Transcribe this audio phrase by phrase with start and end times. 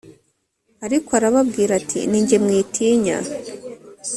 [0.85, 3.17] ariko arababwira ati ni jye mwitinya